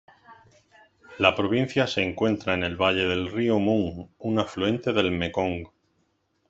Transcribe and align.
La 1.19 1.35
provincia 1.35 1.85
se 1.85 2.01
encuentra 2.01 2.55
en 2.55 2.63
el 2.63 2.75
valle 2.75 3.03
del 3.03 3.31
río 3.31 3.59
Mun, 3.59 4.09
un 4.17 4.39
afluente 4.39 4.93
del 4.93 5.11
Mekong. 5.11 5.67